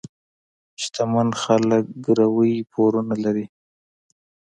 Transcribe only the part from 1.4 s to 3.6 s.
خلک ګروۍ پورونه لري.